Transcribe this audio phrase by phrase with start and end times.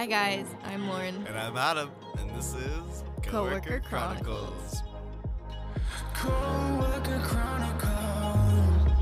[0.00, 1.26] Hi guys, I'm Lauren.
[1.26, 4.82] And I'm Adam, and this is Coworker Chronicles.
[6.14, 8.92] Coworker Chronicles.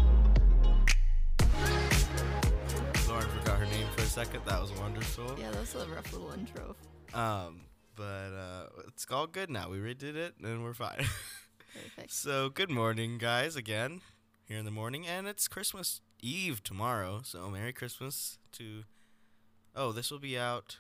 [3.09, 4.41] Lauren forgot her name for a second.
[4.45, 5.37] That was wonderful.
[5.39, 6.75] Yeah, that was a rough little intro.
[7.15, 7.61] Um,
[7.95, 9.71] but uh, it's all good now.
[9.71, 10.97] We redid it, and we're fine.
[10.97, 12.09] Perfect.
[12.11, 13.55] so good morning, guys.
[13.55, 14.01] Again,
[14.47, 17.21] here in the morning, and it's Christmas Eve tomorrow.
[17.23, 18.83] So Merry Christmas to.
[19.77, 20.79] Oh, this will be out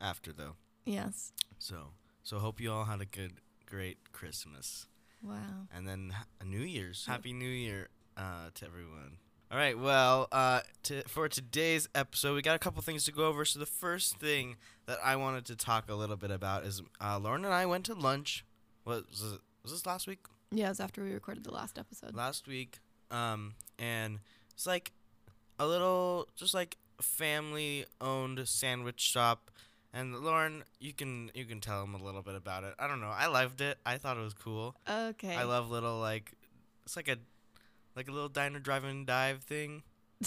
[0.00, 0.56] after though.
[0.84, 1.32] Yes.
[1.58, 1.88] So
[2.22, 3.34] so hope you all had a good,
[3.66, 4.86] great Christmas.
[5.22, 5.66] Wow.
[5.74, 7.04] and then h- a New Year's.
[7.06, 9.18] Happy New Year uh, to everyone.
[9.52, 13.26] All right, well, uh, to, for today's episode, we got a couple things to go
[13.26, 13.44] over.
[13.44, 17.18] So the first thing that I wanted to talk a little bit about is uh,
[17.18, 18.44] Lauren and I went to lunch.
[18.84, 19.40] What was it?
[19.62, 20.20] Was this last week?
[20.52, 22.14] Yeah, it was after we recorded the last episode.
[22.14, 22.78] Last week,
[23.10, 24.20] um, and
[24.54, 24.92] it's like
[25.58, 29.50] a little, just like family-owned sandwich shop.
[29.92, 32.74] And Lauren, you can you can tell them a little bit about it.
[32.78, 33.12] I don't know.
[33.12, 33.78] I loved it.
[33.84, 34.76] I thought it was cool.
[34.88, 35.34] Okay.
[35.34, 36.32] I love little like
[36.84, 37.16] it's like a
[37.96, 39.82] like a little diner drive and dive thing.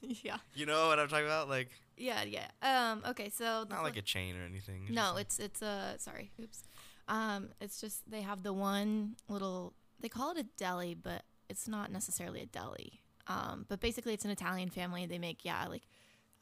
[0.00, 0.36] yeah.
[0.54, 1.48] You know what I'm talking about?
[1.48, 2.46] Like Yeah, yeah.
[2.62, 3.02] Um.
[3.08, 4.84] Okay, so not like a chain or anything.
[4.84, 6.30] It's no, like- it's it's a sorry.
[6.40, 6.62] Oops.
[7.08, 7.48] Um.
[7.60, 9.74] It's just they have the one little.
[10.00, 13.00] They call it a deli, but it's not necessarily a deli.
[13.26, 13.66] Um.
[13.68, 15.06] But basically, it's an Italian family.
[15.06, 15.82] They make yeah like,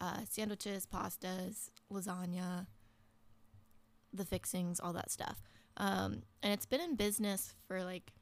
[0.03, 2.67] uh, sandwiches, pastas, lasagna,
[4.12, 5.41] the fixings, all that stuff.
[5.77, 6.22] Um.
[6.42, 8.12] And it's been in business for like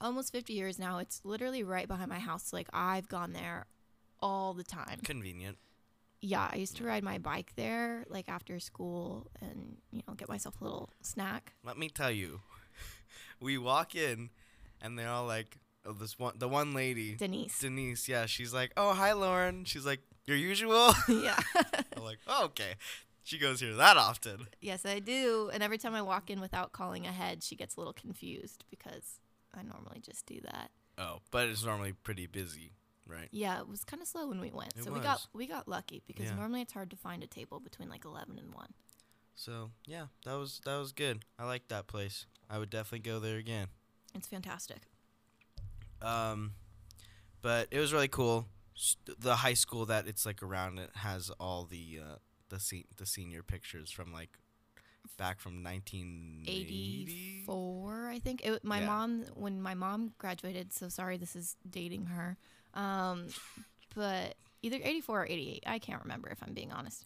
[0.00, 0.98] almost 50 years now.
[0.98, 2.52] It's literally right behind my house.
[2.52, 3.66] Like I've gone there
[4.20, 5.00] all the time.
[5.04, 5.58] convenient.
[6.20, 10.28] Yeah, I used to ride my bike there like after school and you know get
[10.28, 11.52] myself a little snack.
[11.62, 12.40] Let me tell you,
[13.40, 14.30] we walk in,
[14.80, 17.58] and they're all like, oh, this one, the one lady, Denise.
[17.58, 18.08] Denise.
[18.08, 19.66] Yeah, she's like, oh hi Lauren.
[19.66, 20.92] She's like, your usual.
[21.08, 21.38] yeah.
[21.96, 22.74] I'm like, oh, okay.
[23.22, 24.48] She goes here that often.
[24.60, 25.50] yes, I do.
[25.52, 29.20] And every time I walk in without calling ahead, she gets a little confused because
[29.54, 30.70] I normally just do that.
[30.98, 32.72] Oh, but it's normally pretty busy,
[33.06, 33.28] right?
[33.30, 34.74] Yeah, it was kind of slow when we went.
[34.76, 36.34] It so we got we got lucky because Yeah.
[36.36, 38.66] normally it's hard to find a table between like 11 and 1.
[39.34, 41.24] So yeah, that was that was good.
[41.38, 42.26] I like that place.
[42.50, 43.68] I would definitely go there again.
[44.14, 44.82] It's fantastic.
[46.02, 46.52] Um,
[47.42, 48.46] but it was really cool.
[49.18, 52.14] The high school that it's like around it has all the uh,
[52.48, 54.30] the se- the senior pictures from like
[55.16, 57.38] back from 1980.
[57.42, 58.86] 84 i think it, my Yeah.
[58.86, 62.36] mom when my mom graduated so sorry this is dating her
[62.74, 63.28] um,
[63.94, 67.04] but either 84 or 88 i can't remember if i'm being honest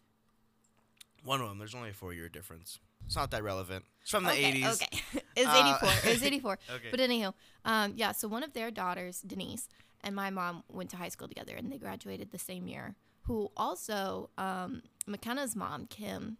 [1.23, 1.57] One of them.
[1.59, 2.79] There's only a four year difference.
[3.05, 3.83] It's not that relevant.
[4.01, 4.73] It's from the okay, 80s.
[4.81, 5.01] okay
[5.35, 6.87] it was Uh, 84 it was 84 Okay.
[6.91, 7.33] but anyhow
[7.65, 9.67] um, yeah so one of their daughters denise
[10.03, 13.51] and my mom went to high school together and they graduated the same year who
[13.57, 16.37] also um, mckenna's mom kim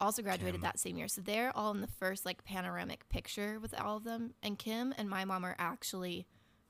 [0.00, 0.62] also graduated Kim.
[0.62, 4.04] that same year so they're all in the first like panoramic picture with all of
[4.04, 6.26] them and kim and my mom are actually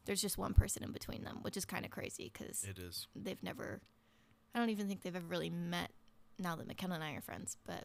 [0.06, 3.06] there's just one person in between them which is kind of crazy because it is.
[3.14, 3.80] they've never
[4.54, 5.90] i don't even think they've ever really met
[6.38, 7.84] now that mckenna and i are friends but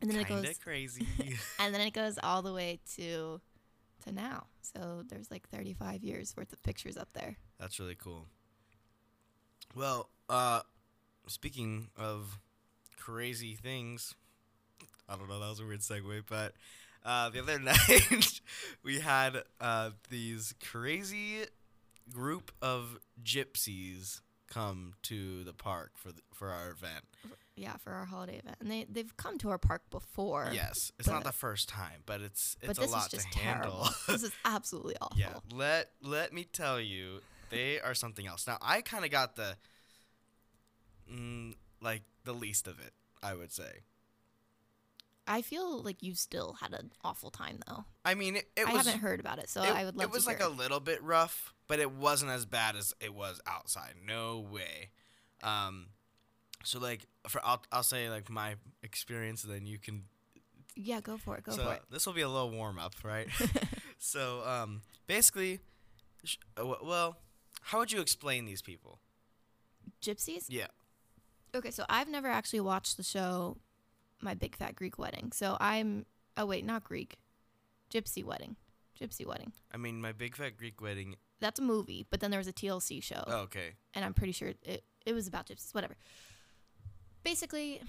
[0.00, 1.06] and then it Kinda goes crazy.
[1.58, 3.40] and then it goes all the way to
[4.00, 8.26] to now so there's like 35 years worth of pictures up there That's really cool.
[9.74, 10.62] Well, uh,
[11.28, 12.38] speaking of
[12.98, 14.14] crazy things,
[15.08, 16.54] I don't know, that was a weird segue, but
[17.04, 18.40] uh, the other night
[18.82, 21.44] we had uh, these crazy
[22.12, 27.04] group of gypsies come to the park for the, for our event.
[27.60, 31.06] Yeah for our holiday event and they they've come to our park before Yes, it's
[31.06, 33.88] not the first time, but it's it's but a lot is just to handle.
[34.08, 38.46] this is absolutely awful Yeah, let let me tell you, they are something else.
[38.46, 39.56] Now, I kind of got the,
[41.12, 43.84] mm, like the least of it, I would say.
[45.26, 48.72] i feel like you still had an awful time though I mean, it, it i
[48.72, 50.80] was haven't heard about it so it, i would love it was like a little
[50.80, 53.94] bit rough, but it wasn't as bad as it was outside.
[54.04, 54.90] No way.
[55.42, 55.88] Um,
[56.64, 60.04] so like for I'll I'll say like my experience, then you can
[60.76, 62.94] yeah go for it go so for it this will be a little warm up,
[63.02, 63.28] right?
[63.98, 65.60] so um, basically,
[66.24, 67.16] sh- uh, well,
[67.62, 68.98] how would you explain these people?
[70.02, 70.66] gypsies Yeah.
[71.54, 73.56] Okay, so I've never actually watched the show
[74.22, 75.32] My Big Fat Greek Wedding.
[75.32, 76.06] So I'm
[76.36, 77.16] oh wait, not Greek.
[77.92, 78.56] Gypsy Wedding.
[79.00, 79.52] Gypsy Wedding.
[79.72, 81.16] I mean, my big fat Greek wedding.
[81.40, 83.70] That's a movie, but then there was a TLC show Oh, okay.
[83.94, 85.96] and I'm pretty sure it it was about gypsies, whatever.
[87.22, 87.80] Basically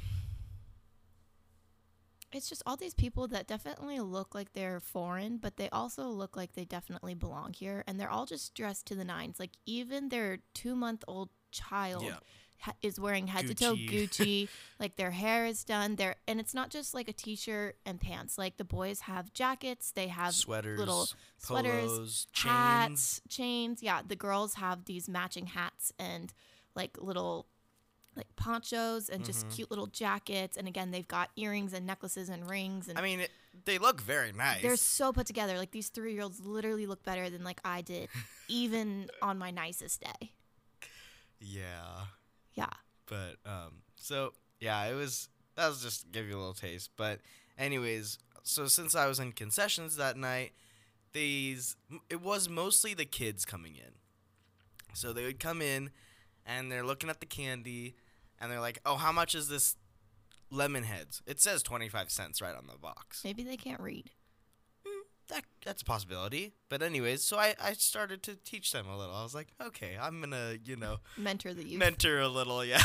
[2.33, 6.37] it's just all these people that definitely look like they're foreign, but they also look
[6.37, 9.37] like they definitely belong here and they're all just dressed to the nines.
[9.39, 12.15] Like even their 2-month-old child Yeah.
[12.61, 14.47] ha- is wearing head to toe Gucci.
[14.79, 15.97] Like their hair is done.
[15.97, 18.37] There, and it's not just like a t-shirt and pants.
[18.37, 19.91] Like the boys have jackets.
[19.91, 21.07] They have sweaters, little
[21.37, 23.21] sweaters, polos, hats, chains.
[23.27, 23.83] chains.
[23.83, 26.31] Yeah, the girls have these matching hats and
[26.75, 27.45] like little
[28.15, 29.55] like ponchos and just Mhm.
[29.55, 30.57] cute little jackets.
[30.57, 33.31] And again, they've got earrings and necklaces and rings and I mean, it,
[33.65, 34.61] they look very nice.
[34.61, 35.57] they're so put together.
[35.57, 38.09] Like these three year olds literally look better than like I did,
[38.47, 40.31] even on my nicest day.
[41.39, 42.05] yeah,
[42.53, 42.69] Yeah.
[43.07, 45.29] but um, so yeah, it was.
[45.55, 46.91] That was just to give you a little taste.
[46.95, 47.19] But
[47.57, 50.53] anyways, so since I was in concessions that night,
[51.13, 51.75] these
[52.09, 53.93] it was mostly the kids coming in.
[54.93, 55.91] So they would come in,
[56.45, 57.95] and they're looking at the candy,
[58.39, 59.75] and they're like, "Oh, how much is this
[60.49, 63.23] lemon heads?" It says twenty five cents right on the box.
[63.23, 64.09] Maybe they can't read.
[65.29, 66.53] that that's a possibility.
[66.69, 69.15] But anyways, so I, I started to teach them a little.
[69.15, 71.79] I was like, okay, I'm gonna, you know, Mentor the youth.
[71.79, 72.81] mentor a little, yeah.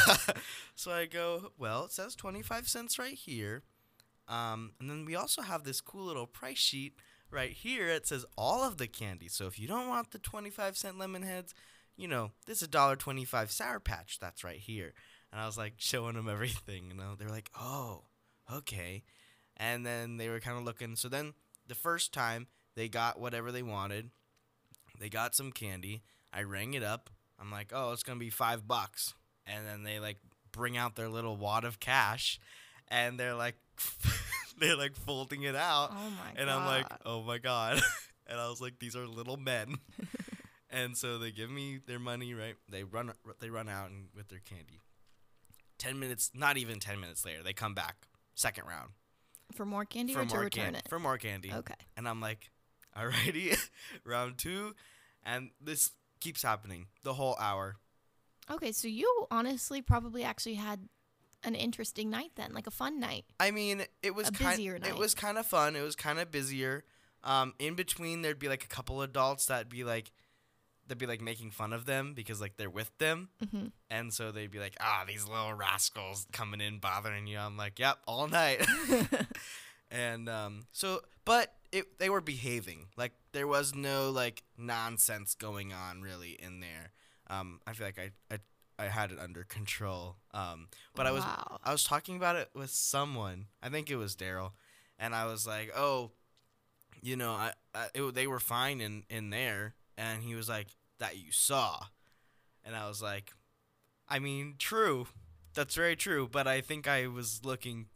[0.77, 3.63] so I go, well, it says 25 cents right here.
[4.29, 6.95] Um, and then we also have this cool little price sheet
[7.31, 7.89] right here.
[7.89, 9.29] It says all of the candy.
[9.29, 11.55] So if you don't want the 25 cent lemon heads,
[11.97, 14.19] you know, this is a dollar 25 sour patch.
[14.21, 14.93] That's right here.
[15.33, 17.15] And I was like showing them everything, you know.
[17.19, 18.05] They're like, oh,
[18.53, 19.03] okay.
[19.57, 20.97] And then they were kind of looking.
[20.97, 21.35] So then
[21.67, 24.11] the first time they got whatever they wanted,
[24.99, 26.03] they got some candy.
[26.33, 27.11] I rang it up.
[27.41, 29.15] I'm like, oh, it's gonna be five bucks.
[29.47, 30.19] And then they like
[30.53, 32.41] bring out their little wad of cash,
[32.89, 33.57] and they're like,
[34.59, 36.59] they're like folding it out, Oh my and god.
[36.59, 37.81] I'm like, oh my god.
[38.27, 39.77] and I was like, these are little men.
[40.77, 42.55] and so they give me their money, right?
[42.71, 44.83] They run, they run out and with their candy.
[45.79, 48.91] Ten minutes, not even ten minutes later, they come back, second round
[49.55, 50.79] for more candy for or to more return candy.
[50.81, 50.89] it.
[50.89, 51.53] For more candy.
[51.53, 51.75] Okay.
[51.97, 52.51] And I'm like,
[52.97, 53.57] alrighty,
[54.05, 54.75] round two,
[55.25, 57.77] and this keeps happening the whole hour.
[58.51, 60.89] Okay, so you honestly probably actually had
[61.43, 63.25] an interesting night then, like a fun night.
[63.41, 64.57] I mean, it was A kind.
[64.57, 65.77] busier It was kind of fun.
[65.77, 66.85] It was kind of busier.
[67.25, 70.13] Um, in between, there'd be like a couple adults that'd be like,
[70.87, 74.33] they'd be like making fun of them because like they're with them, hmm and so
[74.33, 77.39] they'd be like, ah, these little rascals coming in bothering you.
[77.39, 78.67] I'm like, yep, all night.
[79.91, 82.87] and um, so, but it they were behaving.
[82.97, 86.91] Like there was no like nonsense going on really in there.
[87.29, 88.39] Um, I feel like I I,
[88.79, 90.17] I had it under control.
[90.33, 91.25] Um, but I was
[91.63, 93.47] I was talking about it with someone.
[93.63, 94.53] I think it was Daryl,
[94.99, 96.13] and I was like, "Oh,
[97.03, 100.69] you know, I, I it, they were fine in in there," and he was like,
[100.99, 101.85] "That you saw,"
[102.65, 103.33] and I was like,
[104.09, 105.07] "I mean, true,
[105.55, 107.87] that's very true, but I think I was looking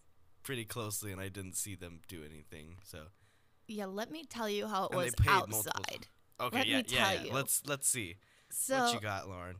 [0.42, 3.06] pretty closely and I didn't see them do anything." So
[3.66, 6.06] Yeah, let me tell you how it And was outside.
[6.40, 7.22] okay, Let yeah, me yeah, tell yeah.
[7.24, 7.32] you.
[7.32, 8.16] Let's let's see
[8.50, 9.56] So what you got, Lauren.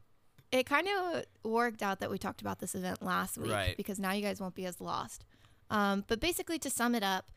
[0.50, 3.76] it kind of worked out that we talked about this event last week Right.
[3.76, 5.24] because now you guys won't be as lost.
[5.70, 7.30] Um, but basically, to sum it up,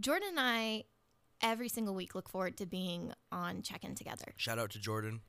[0.00, 0.84] Jordan and I
[1.42, 4.32] every single week look forward to being on check in together.
[4.36, 5.20] Shout out to Jordan.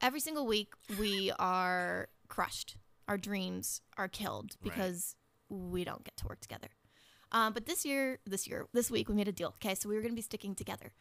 [0.00, 2.76] Every single week, we are crushed.
[3.08, 4.64] Our dreams are killed Right.
[4.74, 5.16] because
[5.48, 6.68] we don't get to work together.
[7.32, 9.48] Um, but this year, this year, this week, we made a deal.
[9.62, 10.92] Okay, so we were going to be sticking together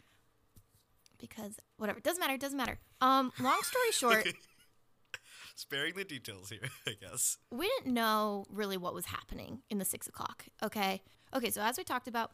[1.20, 2.80] because whatever, It doesn't matter, doesn't matter.
[3.02, 4.28] Um, long story short,
[5.56, 7.38] Sparing the details here, I guess.
[7.52, 10.46] we didn't know really what was happening in the six o'clock.
[10.62, 11.02] Okay.
[11.34, 11.50] Okay.
[11.50, 12.32] So as we talked about,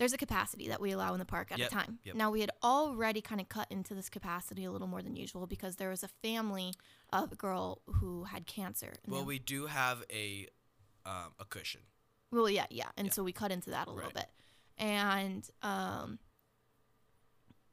[0.00, 1.98] there's a capacity that we allow in the park at Yep, a time.
[2.04, 2.14] yep.
[2.16, 5.46] Now we had already kind of cut into this capacity a little more than usual
[5.46, 6.72] because there was a family
[7.12, 8.94] of a girl who had cancer.
[9.06, 10.48] Well, we do have a
[11.04, 11.82] um, a cushion.
[12.32, 13.12] well, yeah, yeah, and Yeah.
[13.12, 14.14] so we cut into that a little Right.
[14.14, 14.30] bit,
[14.78, 16.18] and um,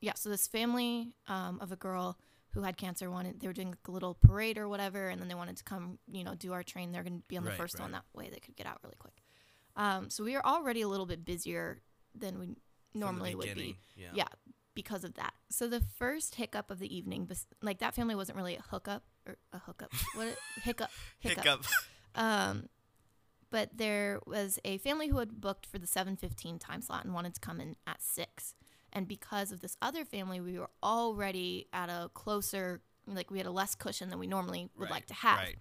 [0.01, 2.17] yeah, so this family um, of a girl
[2.51, 5.27] who had cancer wanted they were doing like a little parade or whatever, and then
[5.27, 6.91] they wanted to come, you know, do our train.
[6.91, 8.79] They're going to be on the Right, first one that way they could get out
[8.83, 9.21] really quick.
[9.75, 11.81] Um, so we were already a little bit busier
[12.19, 12.55] than we
[12.93, 13.77] normally would be.
[13.95, 14.09] Yeah.
[14.13, 14.27] Yeah,
[14.75, 15.33] because of that.
[15.49, 17.29] So the first hiccup of the evening,
[17.61, 19.93] like that family wasn't really a hookup or a hookup.
[20.15, 20.89] What hiccup?
[21.19, 21.65] Hiccup.
[22.15, 22.69] Um,
[23.49, 27.33] but there was a family who had booked for the 7:15 time slot and wanted
[27.35, 28.55] to come in at six.
[28.93, 33.45] And because of this other family, we were already at a closer, like we had
[33.47, 35.39] a less cushion than we normally would Right, like to have.
[35.39, 35.55] Right.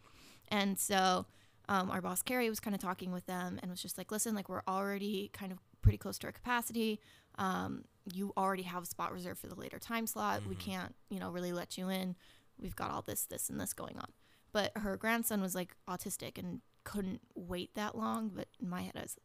[0.48, 1.26] And so
[1.68, 4.34] um, our boss Carrie was kind of talking with them and was just like, "Listen,
[4.34, 7.00] like we're already kind of pretty close to our capacity.
[7.38, 10.44] Um, you already have a spot reserved for the later time slot.
[10.46, 10.60] We Mhm.
[10.60, 12.16] can't, you know, really let you in.
[12.58, 14.12] We've got all this, this, and this going on."
[14.52, 18.30] But her grandson was like autistic and couldn't wait that long.
[18.30, 19.18] But in my head, I was,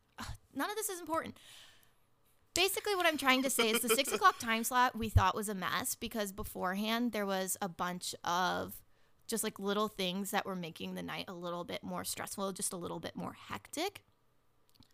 [0.53, 1.37] none of this is important.
[2.53, 5.47] Basically, what I'm trying to say is the six o'clock time slot we thought was
[5.47, 8.81] a mess because beforehand there was a bunch of
[9.27, 12.73] just like little things that were making the night a little bit more stressful, just
[12.73, 14.03] a little bit more hectic.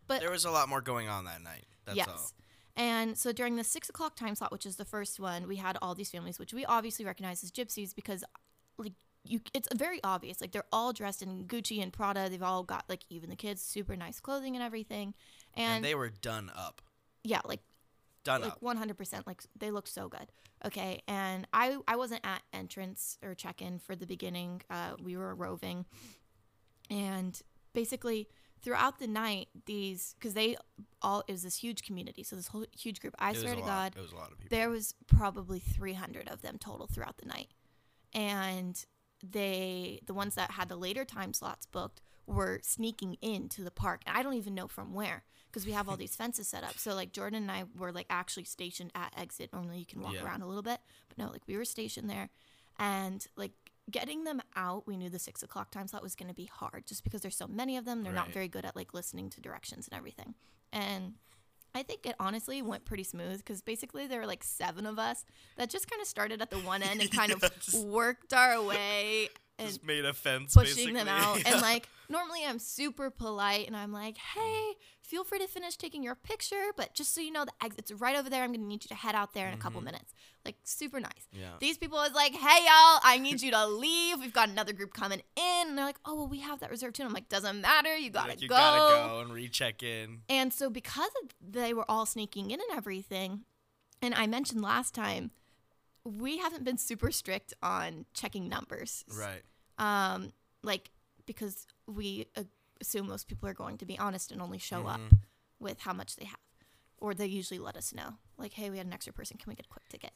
[0.08, 1.66] But There was a lot more going on that night.
[1.86, 2.08] That's yes.
[2.10, 2.32] all.
[2.76, 5.78] And so during the six o'clock time slot, which is the first one, we had
[5.82, 8.24] all these families, which we obviously recognize as gypsies because,
[8.78, 10.40] like, you, it's very obvious.
[10.40, 12.30] Like they're all dressed in Gucci and Prada.
[12.30, 15.16] They've all got like even the kids, super nice clothing and everything.
[15.56, 16.82] And, And, they were done up.
[17.24, 17.62] yeah, like
[18.24, 18.62] Done like up.
[18.62, 20.28] 100% like they look so good
[20.66, 25.34] okay and i i wasn't at entrance or check-in for the beginning uh we were
[25.34, 25.86] roving
[26.90, 27.42] and
[27.74, 28.28] basically
[28.64, 30.56] throughout the night these because they
[31.02, 33.68] all it was this huge community so this whole huge group i swear to lot.
[33.68, 34.56] god It was a lot of people.
[34.58, 37.50] there was probably 300 of them total throughout the night
[38.14, 38.86] and
[39.24, 44.02] they the ones that had the later time slots booked were sneaking into the park
[44.06, 46.78] and i don't even know from where because we have all these fences set up
[46.78, 50.14] so like jordan and i were like actually stationed at exit normally you can walk
[50.14, 50.24] Yeah.
[50.24, 52.30] around a little bit but no like we were stationed there
[52.80, 53.54] and like
[53.89, 56.86] getting them out we knew the six o'clock time slot was going to be hard
[56.86, 59.39] just because there's so many of them they're not very good at like listening to
[59.41, 60.34] directions and everything
[60.74, 61.13] and
[61.75, 65.24] I think it honestly went pretty smooth because basically there were like seven of us
[65.58, 68.62] that just kind of started at the one end and kind Yeah, of worked our
[68.63, 69.29] way
[69.60, 70.53] and Just made a fence.
[70.56, 71.44] pushing them basically.
[71.44, 71.44] out.
[71.53, 76.04] And like normally I'm super polite and I'm like, hey, feel free to finish taking
[76.04, 78.44] your picture, but just so you know, the exit's right over there.
[78.44, 80.14] I'm gonna need you to head out there in a couple minutes.
[80.46, 81.28] Like super nice.
[81.34, 81.42] Mm-hmm.
[81.42, 81.50] Yeah.
[81.60, 84.20] These people was like, hey y'all, I need you to leave.
[84.20, 85.68] We've got another group coming in.
[85.68, 87.04] And they're like, oh well, we have that reserved too.
[87.04, 87.96] And I'm like, doesn't matter.
[87.96, 88.56] You gotta like, you go.
[88.56, 90.20] gotta go and recheck in.
[90.30, 93.42] And so because of- they were all sneaking in and everything,
[94.02, 95.32] and I mentioned last time,
[96.04, 99.04] we haven't been super strict on checking numbers.
[99.18, 99.42] Right.
[99.78, 100.32] Um,
[100.64, 100.90] like
[101.27, 102.43] because we uh,
[102.81, 105.19] assume most people are going to be honest and only show up Mhm.
[105.60, 106.39] with how much they have,
[106.98, 109.55] or they usually let us know, like, hey, we had an extra person, can we
[109.55, 110.13] get a quick ticket?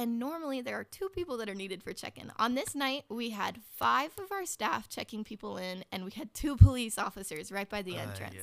[0.00, 2.30] And normally there are two people that are needed for check-in.
[2.38, 6.32] On this night, we had five of our staff checking people in, and we had
[6.34, 8.36] two police officers right by the entrance.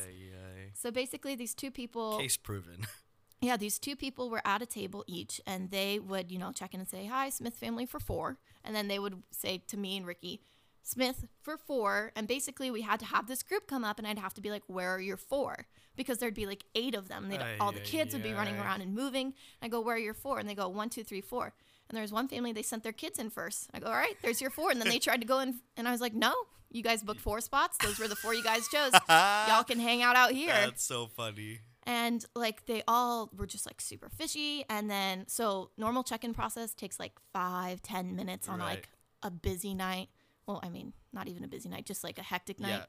[0.73, 2.85] So basically, these two people, Case proven.
[3.41, 6.73] yeah, these two people were at a table each, and they would, you know, check
[6.73, 8.37] in and say, "Hi, Smith family for four.
[8.65, 10.41] and then they would say to me and Ricky,
[10.85, 12.11] "Smith for four.
[12.15, 14.49] And basically, we had to have this group come up, and I'd have to be
[14.51, 15.67] like, "Where are your four?
[15.97, 17.27] Because there'd be like eight of them.
[17.29, 19.33] They'd, Ay, all the kids would be running around and moving.
[19.61, 20.39] I go, "Where are your four?
[20.39, 21.53] And they go, "One, two, three, four.
[21.89, 23.69] And there was one family they sent their kids in first.
[23.73, 24.71] I go, "All right, there's your four.
[24.71, 26.33] And then they tried to go in, and I was like, "No,
[26.71, 27.77] you guys booked four spots.
[27.77, 28.91] Those were the four you guys chose.
[29.09, 31.59] Y'all can hang out out here." That's so funny.
[31.87, 36.73] and like they all were just like super fishy and then so normal check-in process
[36.73, 38.65] takes like five ten minutes on Right.
[38.69, 38.89] like
[39.21, 40.09] a busy night
[40.47, 42.69] well i mean not even a busy night just like a hectic night.
[42.69, 42.85] Yeah.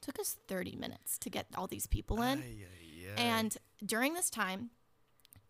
[0.00, 2.38] took us 30 minutes to get all these people in.
[2.40, 3.20] Ay, ay, ay.
[3.22, 4.70] and during this time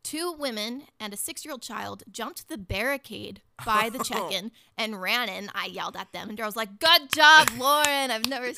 [0.03, 5.51] two women and a six-year-old child jumped the barricade by the check-in and ran in.
[5.55, 6.29] I yelled at them.
[6.29, 8.11] And I was like good job lauren.
[8.11, 8.57] I've never s-"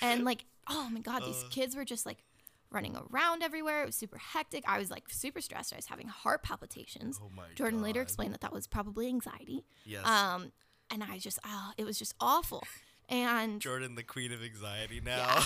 [0.00, 1.48] and like oh my god these Uh.
[1.50, 2.22] kids were just like
[2.70, 3.82] running around everywhere.
[3.82, 4.62] It was super hectic.
[4.68, 5.72] I was like super stressed.
[5.72, 7.18] I was having heart palpitations.
[7.22, 9.64] Oh my jordan later explained that that was probably anxiety.
[9.84, 10.06] Yes.
[10.06, 10.52] um
[10.90, 12.62] and i just oh it was just awful
[13.08, 15.42] and Jordan, the queen of anxiety now.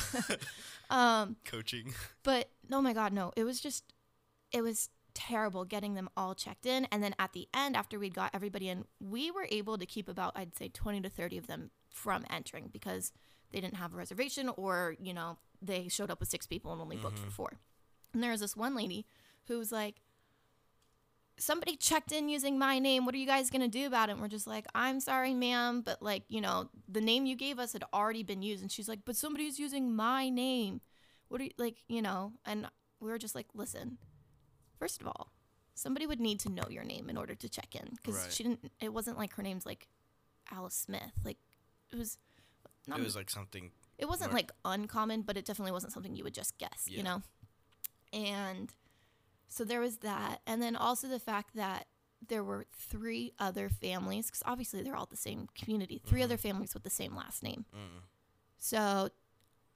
[0.90, 1.94] um Coaching.
[2.22, 3.32] But oh my god, no.
[3.36, 3.92] It was just
[4.52, 8.14] it was terrible getting them all checked in and then at the end after we'd
[8.14, 11.46] got everybody in, we were able to keep about I'd say 20 to 30 of
[11.48, 13.12] them from entering because
[13.50, 16.80] they didn't have a reservation or, you know, they showed up with six people and
[16.80, 17.58] only booked for four.
[18.14, 19.06] And there was this one lady
[19.48, 19.96] who was like
[21.38, 23.04] somebody checked in using my name.
[23.06, 24.12] What are you guys going to do about it?
[24.12, 25.82] And we're just like, I'm sorry, ma'am.
[25.82, 28.62] But, like, you know, the name you gave us had already been used.
[28.62, 30.80] And she's like, but somebody's using my name.
[31.28, 32.32] What are you, like, you know?
[32.44, 32.66] And
[33.00, 33.98] we were just like, listen,
[34.78, 35.32] first of all,
[35.74, 37.90] somebody would need to know your name in order to check in.
[37.96, 38.32] Because Right.
[38.32, 39.86] she didn't, it wasn't like her name's like
[40.50, 41.12] Alice Smith.
[41.24, 41.38] Like,
[41.92, 42.18] it was
[42.86, 43.70] not, It was like something.
[43.98, 46.96] it wasn't more- like uncommon, but it definitely wasn't something you would just guess, Yeah.
[46.96, 47.22] you know?
[48.12, 48.74] And
[49.48, 50.40] so there was that.
[50.46, 51.86] And then also the fact that
[52.26, 56.74] there were three other families, because obviously they're all the same community, 3 other families
[56.74, 57.64] with the same last name.
[57.74, 58.02] Mm.
[58.58, 59.10] So,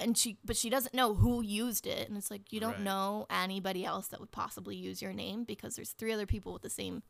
[0.00, 2.08] and she, but she doesn't know who used it.
[2.08, 2.80] And it's like, you don't Right.
[2.82, 6.62] know anybody else that would possibly use your name because there's three other people with
[6.62, 7.02] the same,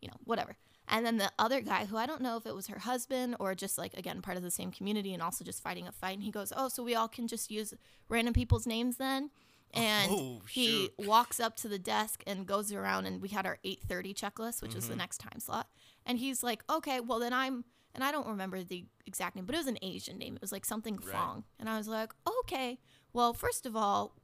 [0.00, 0.56] you know, whatever.
[0.88, 3.54] And then the other guy, who I don't know if it was her husband or
[3.54, 6.14] just like, again, part of the same community and also just fighting a fight.
[6.14, 7.74] And he goes, Oh, so we all can just use
[8.08, 9.30] random people's names then?
[9.72, 13.58] And Oh, he walks up to the desk and goes around and we had our
[13.64, 14.92] 8:30 checklist, which was Mm-hmm.
[14.92, 15.68] the next time slot.
[16.04, 19.54] And he's like, "Okay, well then I'm and I don't remember the exact name, but
[19.54, 20.34] it was an Asian name.
[20.36, 21.06] It was like something Right.
[21.12, 21.44] Fong.
[21.58, 22.78] And I was like, "Okay.
[23.12, 24.16] Well, first of all,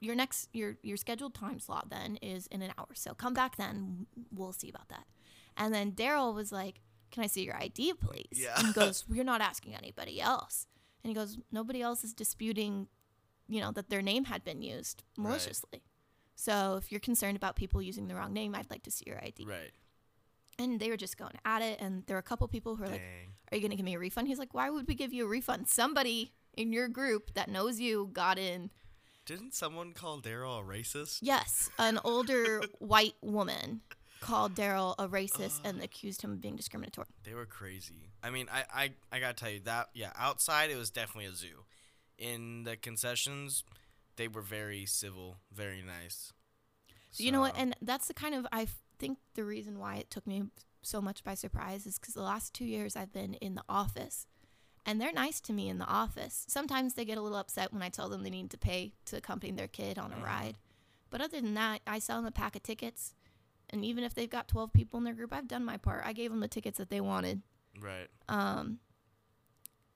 [0.00, 2.88] your next your your scheduled time slot then is in an hour.
[2.94, 4.06] So come back then.
[4.32, 5.06] We'll see about that."
[5.56, 6.80] And then Daryl was like,
[7.10, 8.28] can I see your ID, please?
[8.40, 8.54] Yeah.
[8.56, 10.68] And he goes, We're not asking anybody else.
[11.02, 12.86] And he goes, Nobody else is disputing,
[13.50, 15.24] you know, that their name had been used Right.
[15.24, 15.82] maliciously.
[16.36, 19.18] So if you're concerned about people using the wrong name, I'd like to see your
[19.22, 19.44] ID.
[19.44, 19.72] Right.
[20.58, 21.80] And they were just going at it.
[21.80, 23.02] And there were a couple people who were like,
[23.50, 24.28] Are you going to give me a refund?
[24.28, 25.68] He's like, Why would we give you a refund?
[25.68, 28.70] Somebody in your group that knows you got in.
[29.26, 31.18] Didn't someone call Daryl a racist?
[31.22, 33.82] Yes, an older white woman
[34.20, 37.06] called Daryl a racist and accused him of being discriminatory.
[37.24, 38.10] They were crazy.
[38.22, 41.34] I mean, I, I, I gotta tell you that yeah, outside it was definitely a
[41.34, 41.64] zoo.
[42.20, 43.64] In the concessions,
[44.16, 46.32] they were very civil, very nice.
[47.10, 47.24] So.
[47.24, 47.54] You know what?
[47.56, 50.44] And that's the kind of I think the reason why it took me
[50.82, 54.26] so much by surprise is because the last two years I've been in the office,
[54.84, 56.44] and they're nice to me in the office.
[56.46, 59.16] Sometimes they get a little upset when I tell them they need to pay to
[59.16, 60.22] accompany their kid on a Mhm.
[60.24, 60.58] ride,
[61.08, 63.14] but other than that, I sell them a pack of tickets,
[63.70, 66.04] and even if they've got twelve people in their group, I've done my part.
[66.04, 67.42] I gave them the tickets that they wanted.
[67.80, 68.08] right.
[68.28, 68.80] Um,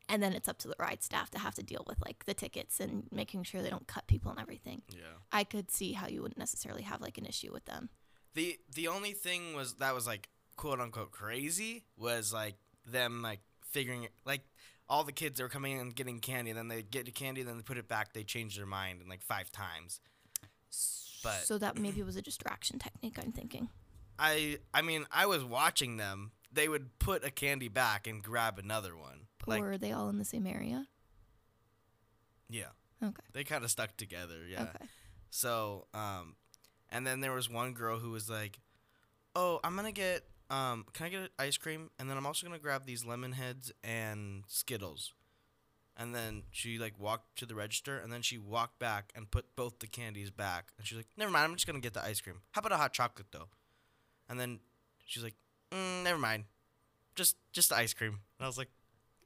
[0.08, 2.34] and then it's up to the ride staff to have to deal with like the
[2.34, 4.82] tickets and making sure they don't cut people and everything.
[4.90, 5.00] Yeah.
[5.32, 7.88] I could see how you wouldn't necessarily have like an issue with them.
[8.34, 12.56] The the only thing was that was like quote unquote crazy was like
[12.86, 14.42] them like figuring like
[14.88, 17.10] all the kids that were coming in and getting candy, and then they get the
[17.10, 18.12] candy, then they put it back.
[18.12, 20.00] They change their mind in like five times.
[21.22, 23.18] But- so that maybe was a distraction technique.
[23.22, 23.70] I'm thinking.
[24.18, 26.32] I I mean I was watching them.
[26.52, 29.26] They would put a candy back and grab another one.
[29.46, 30.86] Like or are they all in the same area?
[32.48, 32.68] yeah,
[33.02, 33.22] Okay.
[33.32, 34.46] they kind of stuck together.
[34.48, 34.62] Yeah.
[34.62, 34.84] Okay.
[35.30, 36.36] So, um,
[36.90, 38.60] and then there was one girl who was like,
[39.34, 41.90] "Oh, I'm gonna get, um, can I get ice cream?
[41.98, 45.12] And then I'm also gonna grab these lemon heads and Skittles."
[45.96, 49.54] And then she like walked to the register, and then she walked back and put
[49.56, 50.72] both the candies back.
[50.78, 52.42] And she's like, "Never mind, I'm just gonna get the ice cream.
[52.52, 53.48] How about a hot chocolate though?"
[54.28, 54.60] And then
[55.04, 55.36] she's like,
[55.72, 56.44] mm, "Never mind,
[57.14, 58.70] just just the ice cream." And I was like,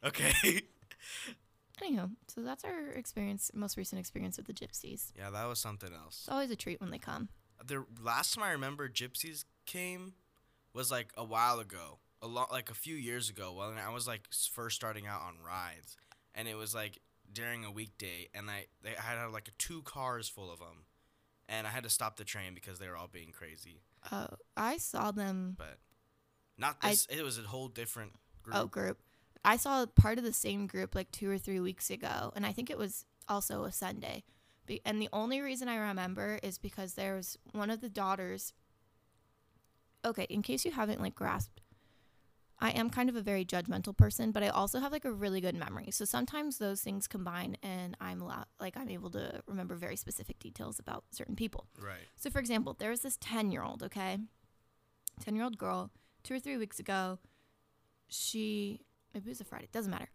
[0.05, 0.63] "Okay."
[1.81, 5.13] Anyhow, so that's our experience, most recent experience with the gypsies.
[5.17, 6.23] yeah, that was something else.
[6.25, 7.29] It's always a treat when they come.
[7.65, 10.15] the last time I remember gypsies came
[10.73, 13.53] was like a while ago, a lot like a few years ago.
[13.53, 15.97] When I was like first starting out on rides,
[16.35, 16.99] and it was like
[17.33, 20.85] during a weekday, and I they I had like two cars full of them,
[21.49, 23.83] and I had to stop the train because they were all being crazy.
[24.11, 25.55] Uh, I saw them.
[25.57, 25.79] But
[26.57, 27.07] not I- this.
[27.09, 28.57] it was a whole different group.
[28.57, 28.99] Oh, group.
[29.45, 32.53] I saw part of the same group like two or three weeks ago, and I
[32.53, 34.25] think it was also a Sunday.
[34.67, 38.53] Be- and the only reason I remember is because there was one of the daughters.
[40.05, 41.61] Okay, in case you haven't like grasped,
[42.61, 45.41] I am kind of a very judgmental person, but I also have like a really
[45.41, 45.91] good memory.
[45.93, 50.39] So sometimes those things combine, and I'm allow- like I'm able to remember very specific
[50.41, 51.67] details about certain people.
[51.81, 52.09] Right.
[52.17, 54.19] So, for example, there was this 10 year old, okay?
[55.21, 55.91] 10 year old girl,
[56.25, 57.19] two or three weeks ago.
[58.09, 58.81] She,
[59.15, 60.11] maybe it was a Friday, doesn't matter.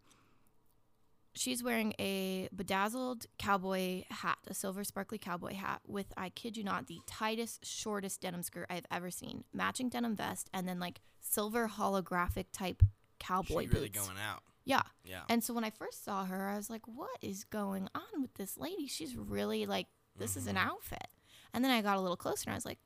[1.36, 6.63] She's wearing a bedazzled cowboy hat, a silver sparkly cowboy hat with, I kid you
[6.63, 9.43] not, the tightest, shortest denim skirt I've ever seen.
[9.51, 12.84] Matching denim vest and then like silver holographic type
[13.19, 14.43] cowboy she really going out.
[14.63, 14.84] Yeah.
[15.03, 15.23] Yeah.
[15.27, 18.36] And so when I first saw her, I was like, what is going on with
[18.36, 18.86] this lady?
[18.86, 20.65] She's really like, this is an Mhm.
[20.67, 21.08] outfit.
[21.51, 22.79] And then I got a little closer and I was like,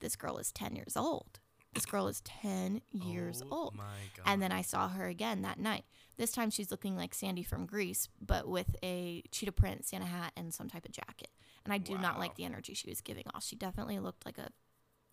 [0.00, 1.40] this girl is 10 years old.
[1.76, 3.76] This girl is 10 years oh old.
[3.76, 3.84] My
[4.16, 4.24] God.
[4.26, 5.84] And then I saw her again that night.
[6.16, 10.32] This time she's looking like Sandy from Grease, but with a cheetah print Santa hat
[10.36, 11.28] and some type of jacket.
[11.64, 13.44] And I do not like the energy she was giving off.
[13.44, 14.48] She definitely looked like a,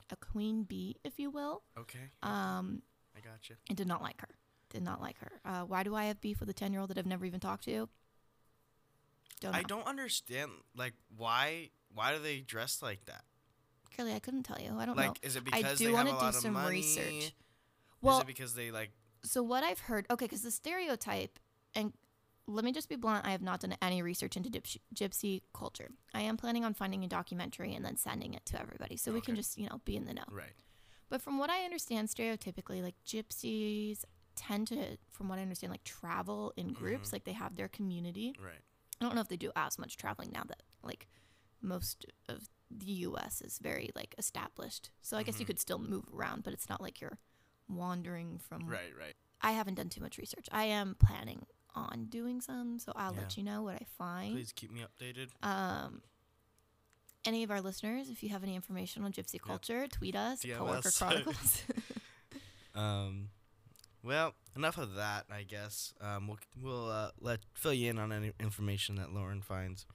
[0.09, 1.63] a queen bee, if you will.
[1.77, 2.11] okay.
[2.21, 2.81] Um,
[3.15, 3.55] I got you.
[3.69, 4.29] I did not like her.
[4.69, 5.31] Did not like her.
[5.43, 7.39] Uh, why do I have beef with a 10 year old that I've never even
[7.39, 7.89] talked to?
[9.41, 9.57] Don't know.
[9.57, 10.51] I don't understand.
[10.75, 11.69] Like, why?
[11.93, 13.23] Why do they dress like that?
[13.95, 14.75] Curly, I couldn't tell you.
[14.77, 15.13] I don't Like, know.
[15.27, 16.77] is it I because do they have wanna a do some money?
[16.77, 17.33] research.
[18.01, 18.91] Well, is it because they like?
[19.23, 21.39] so what I've heard, okay, because the stereotype,
[21.73, 21.93] and
[22.45, 25.89] let me just be blunt, I have not done any research into gypsy, gypsy culture.
[26.13, 29.21] I am planning on finding a documentary and then sending it to everybody so we
[29.21, 30.25] can just, you know, be in the know.
[30.29, 30.51] Right.
[31.09, 34.03] But from what I understand, stereotypically, like gypsies
[34.35, 37.13] tend to, from what I understand, like travel in groups, Mhm.
[37.13, 38.35] like they have their community.
[38.37, 38.59] Right.
[38.99, 41.07] I don't know if they do as much traveling now that like
[41.61, 44.89] most of the US is very like established.
[45.01, 45.47] So I guess you Mhm.
[45.47, 47.19] could still move around, but it's not like you're
[47.67, 48.95] wandering from Right.
[48.97, 49.15] Right.
[49.41, 50.47] I haven't done too much research.
[50.51, 54.33] I am planning on doing some, so I'll let you know what I find.
[54.33, 55.29] Please keep me updated.
[55.45, 56.01] Um
[57.25, 60.57] any of our listeners, if you have any information on gypsy culture, tweet us, DM
[60.57, 60.91] Coworker.
[60.91, 61.63] Chronicles.
[62.75, 63.29] Um,
[64.03, 65.25] well, enough of that.
[65.31, 69.41] I guess um, we'll we'll uh, let fill you in on any information that Lauren
[69.43, 69.85] finds.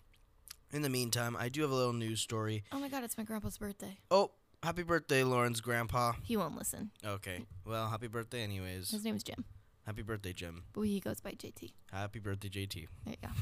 [0.72, 2.64] In the meantime, I do have a little news story.
[2.72, 3.96] oh my god, it's my grandpa's birthday.
[4.10, 6.12] Oh, happy birthday, Lauren's grandpa.
[6.22, 6.90] He won't listen.
[7.04, 7.44] Okay.
[7.64, 8.90] Well, happy birthday, anyways.
[8.90, 9.44] His name is Jim,
[9.86, 10.64] Happy birthday, Jim.
[10.74, 11.72] but he goes by JT.
[11.90, 12.86] Happy birthday, JT.
[13.04, 13.28] There you go.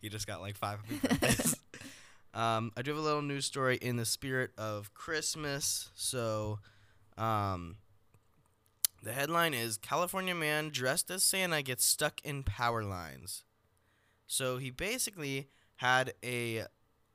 [0.00, 1.56] He just got like five happy birthdays.
[2.34, 5.90] um, I do have a little news story in the spirit of Christmas.
[5.96, 6.60] So,
[7.16, 7.78] um,
[9.02, 13.42] the headline is California man dressed as Santa gets stuck in power lines.
[14.28, 16.64] So he basically had a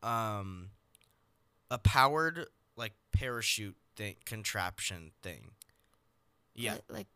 [0.02, 0.70] um
[1.70, 5.52] a powered like parachute thing contraption thing.
[6.56, 6.74] Yeah.
[6.74, 7.08] Like, like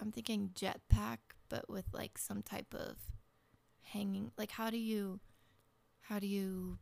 [0.00, 2.96] I'm thinking jetpack, but with like some type of
[3.82, 4.32] hanging.
[4.36, 5.20] Like how do you,
[6.02, 6.78] how do you?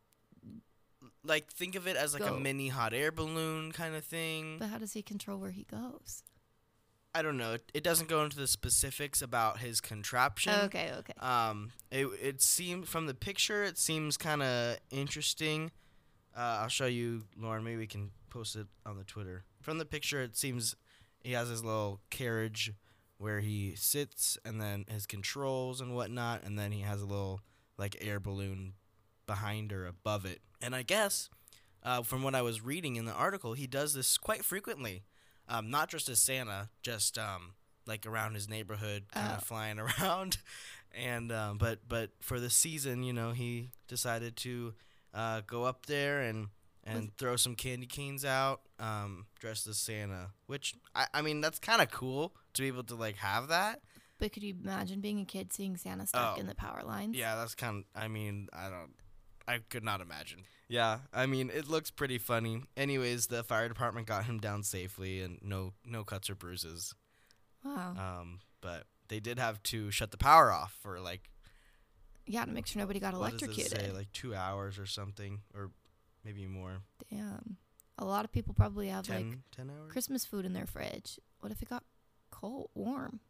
[1.25, 4.57] Like think of it as like a mini hot air balloon kind of thing.
[4.59, 6.23] But how does he control where he goes?
[7.15, 7.53] I don't know.
[7.55, 10.55] It, it doesn't go into the specifics about his contraption.
[10.65, 11.13] Okay, okay.
[11.19, 15.73] Um, it it seemed from the picture, it seems kind of interesting.
[16.37, 17.65] Uh, I'll show you, Lauren.
[17.65, 19.45] Maybe we can post it on the Twitter.
[19.61, 20.75] From the picture, it seems
[21.23, 22.73] he has his little carriage
[23.19, 27.43] where he sits, and then his controls and whatnot, and then he has a little
[27.77, 28.73] like air balloon
[29.27, 30.41] behind or above it.
[30.61, 31.29] And I guess,
[31.83, 35.05] uh, from what I was reading in the article, he does this quite frequently.
[35.49, 37.55] Um, not just as Santa, just um,
[37.87, 39.45] like around his neighborhood, kind of Oh.
[39.45, 40.39] flying around.
[40.95, 44.75] And um, but but for the season, you know, he decided to
[45.15, 46.49] uh, go up there and
[46.85, 50.31] and Was- throw some candy canes out, um, dressed as Santa.
[50.47, 53.81] Which I, I mean, that's kind of cool to be able to like have that.
[54.19, 56.41] But could you imagine being a kid seeing Santa stuck Oh.
[56.41, 57.17] in the power lines?
[57.17, 58.01] Yeah, that's kind of.
[58.03, 58.93] I mean, I don't.
[59.49, 60.41] I could not imagine.
[60.73, 62.63] Yeah, I mean, it looks pretty funny.
[62.79, 66.95] Anyways, the fire department got him down safely, and no no cuts or bruises.
[67.63, 67.95] Wow.
[67.99, 71.29] Um, but they did have to shut the power off for like
[72.27, 73.81] yeah, to make sure nobody got what does it electrocuted.
[73.83, 75.73] say, like two hours or something, or
[76.25, 76.79] maybe more.
[77.11, 77.59] Damn.
[77.99, 79.93] A lot of people probably have 10, like 10 hours.
[79.93, 81.21] Christmas food in their fridge.
[81.41, 81.85] What if it got
[82.31, 83.21] cold, warm?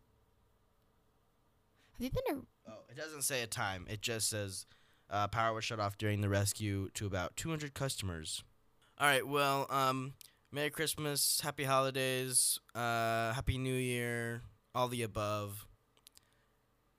[1.95, 2.47] Have you been to?
[2.69, 3.85] Oh, it doesn't say a time.
[3.91, 4.67] It just says
[5.11, 8.43] uh, power was shut off during the rescue to about 200 customers.
[8.99, 9.27] All right.
[9.27, 10.15] Well, um,
[10.51, 14.43] Merry Christmas, Happy Holidays, uh, Happy New Year,
[14.75, 15.67] all the above,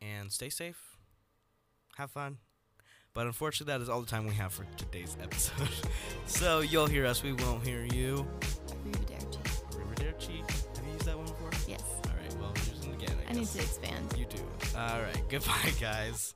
[0.02, 0.98] and stay safe.
[1.98, 2.38] Have fun.
[3.14, 5.70] But unfortunately, that is all the time we have for today's episode.
[6.26, 8.26] so you'll hear us, we won't hear you.
[8.68, 9.40] Arrivederci.
[9.72, 10.40] Arrivederci.
[10.76, 11.52] Have you used that one before?
[11.68, 11.84] Yes.
[12.06, 12.34] All right.
[12.40, 13.16] Well, using it again.
[13.28, 14.16] I, I need to expand.
[14.18, 14.42] You do.
[14.76, 15.24] All right.
[15.30, 16.34] Goodbye, guys.